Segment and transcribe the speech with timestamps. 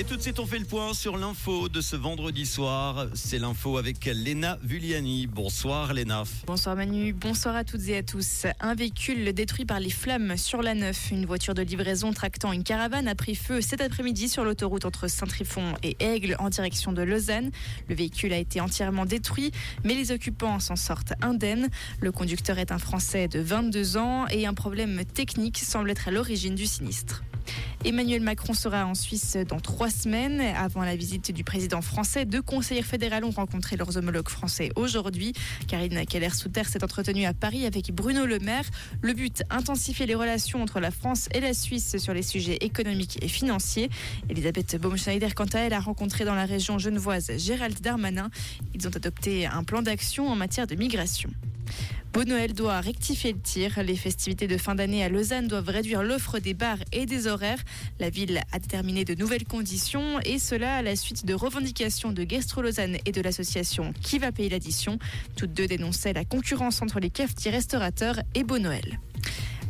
[0.00, 3.08] Et tout de suite, on fait le point sur l'info de ce vendredi soir.
[3.12, 5.26] C'est l'info avec Léna Vulliani.
[5.26, 6.22] Bonsoir Léna.
[6.46, 8.46] Bonsoir Manu, bonsoir à toutes et à tous.
[8.60, 11.10] Un véhicule détruit par les flammes sur la Neuf.
[11.10, 15.06] Une voiture de livraison tractant une caravane a pris feu cet après-midi sur l'autoroute entre
[15.06, 17.50] Saint-Trifon et Aigle en direction de Lausanne.
[17.90, 19.50] Le véhicule a été entièrement détruit,
[19.84, 21.68] mais les occupants s'en sortent indemnes.
[22.00, 26.10] Le conducteur est un Français de 22 ans et un problème technique semble être à
[26.10, 27.22] l'origine du sinistre.
[27.82, 30.40] Emmanuel Macron sera en Suisse dans trois semaines.
[30.40, 35.32] Avant la visite du président français, deux conseillers fédéraux ont rencontré leurs homologues français aujourd'hui.
[35.66, 38.64] Karine Keller-Souter s'est entretenue à Paris avec Bruno Le Maire.
[39.00, 43.18] Le but, intensifier les relations entre la France et la Suisse sur les sujets économiques
[43.22, 43.88] et financiers.
[44.28, 48.30] Elisabeth Baumschneider, quant à elle, a rencontré dans la région genevoise Gérald Darmanin.
[48.74, 51.30] Ils ont adopté un plan d'action en matière de migration.
[52.12, 53.84] Beau Noël doit rectifier le tir.
[53.84, 57.62] Les festivités de fin d'année à Lausanne doivent réduire l'offre des bars et des horaires.
[58.00, 62.24] La ville a déterminé de nouvelles conditions et cela à la suite de revendications de
[62.24, 64.98] Gastro Lausanne et de l'association Qui va payer l'addition.
[65.36, 68.98] Toutes deux dénonçaient la concurrence entre les cafetiers restaurateurs et Beau Noël.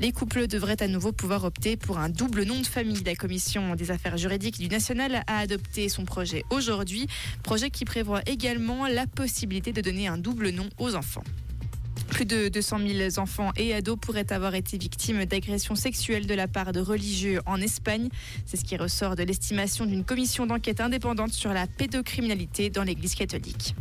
[0.00, 3.04] Les couples devraient à nouveau pouvoir opter pour un double nom de famille.
[3.04, 7.06] La commission des affaires juridiques du National a adopté son projet aujourd'hui,
[7.42, 11.24] projet qui prévoit également la possibilité de donner un double nom aux enfants.
[12.10, 16.48] Plus de 200 000 enfants et ados pourraient avoir été victimes d'agressions sexuelles de la
[16.48, 18.08] part de religieux en Espagne.
[18.44, 23.14] C'est ce qui ressort de l'estimation d'une commission d'enquête indépendante sur la pédocriminalité dans l'Église
[23.14, 23.74] catholique.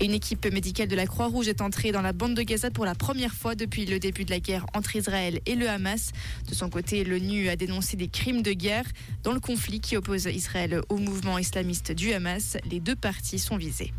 [0.00, 2.94] Une équipe médicale de la Croix-Rouge est entrée dans la bande de Gaza pour la
[2.94, 6.12] première fois depuis le début de la guerre entre Israël et le Hamas.
[6.48, 8.86] De son côté, l'ONU a dénoncé des crimes de guerre
[9.22, 12.58] dans le conflit qui oppose Israël au mouvement islamiste du Hamas.
[12.70, 13.92] Les deux parties sont visées.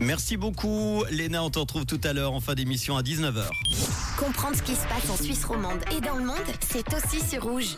[0.00, 1.04] Merci beaucoup.
[1.10, 3.48] Léna, on te retrouve tout à l'heure en fin d'émission à 19h.
[4.18, 7.42] Comprendre ce qui se passe en Suisse romande et dans le monde, c'est aussi sur
[7.44, 7.76] Rouge.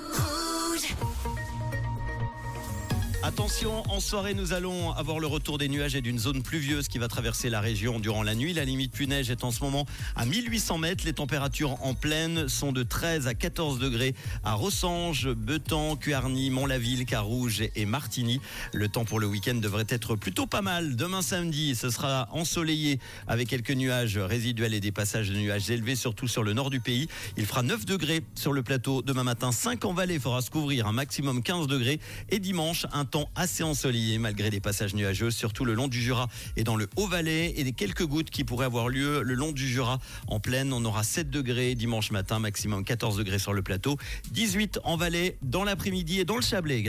[3.29, 6.97] Attention, en soirée, nous allons avoir le retour des nuages et d'une zone pluvieuse qui
[6.97, 8.55] va traverser la région durant la nuit.
[8.55, 9.85] La limite plus neige est en ce moment
[10.17, 11.05] à 1800 mètres.
[11.05, 14.14] Les températures en pleine sont de 13 à 14 degrés
[14.45, 18.41] à Rossange, Betan, Cuarny, Mont-la-Ville, Carouge et Martigny.
[18.73, 20.97] Le temps pour le week-end devrait être plutôt pas mal.
[20.97, 25.97] Demain samedi, ce sera ensoleillé avec quelques nuages résiduels et des passages de nuages élevés,
[25.97, 27.08] surtout sur le nord du pays.
[27.36, 29.52] Il fera 9 degrés sur le plateau demain matin.
[29.52, 32.01] 5 en vallée, il faudra se couvrir un maximum 15 degrés.
[32.31, 36.64] Et dimanche, un assez ensoleillé malgré des passages nuageux, surtout le long du Jura et
[36.64, 39.98] dans le Haut-Valais et des quelques gouttes qui pourraient avoir lieu le long du Jura
[40.29, 40.73] en pleine.
[40.73, 43.96] On aura 7 degrés dimanche matin, maximum 14 degrés sur le plateau,
[44.30, 46.86] 18 en Valais dans l'après-midi et dans le Chablais également.